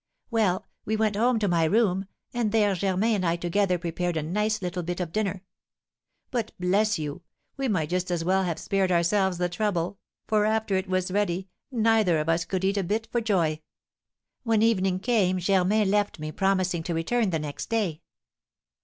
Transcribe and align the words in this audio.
Well, 0.31 0.65
we 0.83 0.95
went 0.95 1.15
home 1.15 1.37
to 1.37 1.47
my 1.47 1.63
room, 1.65 2.07
and 2.33 2.51
there 2.51 2.73
Germain 2.73 3.17
and 3.17 3.23
I 3.27 3.35
together 3.35 3.77
prepared 3.77 4.17
a 4.17 4.23
nice 4.23 4.59
little 4.59 4.81
bit 4.81 4.99
of 4.99 5.11
dinner; 5.11 5.43
but, 6.31 6.51
bless 6.59 6.97
you! 6.97 7.21
we 7.55 7.67
might 7.67 7.89
just 7.91 8.09
as 8.09 8.25
well 8.25 8.41
have 8.41 8.57
spared 8.57 8.91
ourselves 8.91 9.37
the 9.37 9.47
trouble, 9.47 9.99
for, 10.25 10.43
after 10.45 10.75
it 10.75 10.89
was 10.89 11.11
ready, 11.11 11.49
neither 11.69 12.17
of 12.17 12.29
us 12.29 12.45
could 12.45 12.63
eat 12.63 12.77
a 12.77 12.83
bit 12.83 13.09
for 13.11 13.21
joy. 13.21 13.61
When 14.41 14.63
evening 14.63 14.97
came 15.01 15.37
Germain 15.37 15.91
left 15.91 16.17
me, 16.17 16.31
promising 16.31 16.81
to 16.81 16.95
return 16.95 17.29
the 17.29 17.37
next 17.37 17.69
day. 17.69 18.01